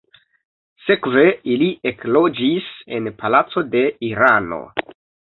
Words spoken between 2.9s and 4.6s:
en palaco de Irano.